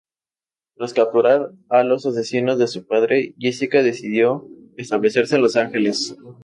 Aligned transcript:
Tras 0.77 0.93
capturar 0.95 1.51
a 1.69 1.83
los 1.83 2.07
asesinos 2.07 2.57
de 2.57 2.65
su 2.67 2.87
padre, 2.87 3.35
Jessica 3.37 3.83
decidió 3.83 4.49
establecerse 4.75 5.35
en 5.35 5.43
Los 5.43 5.55
Angeles. 5.55 6.15